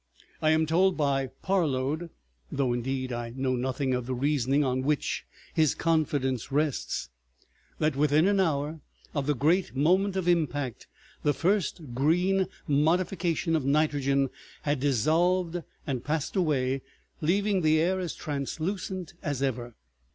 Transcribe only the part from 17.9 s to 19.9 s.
as translucent as ever.